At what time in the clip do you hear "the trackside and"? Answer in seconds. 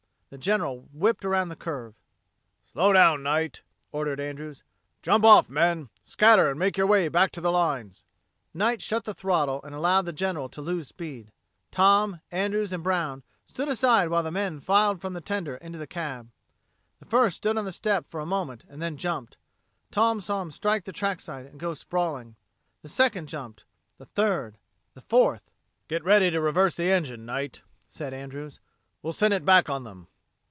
20.85-21.59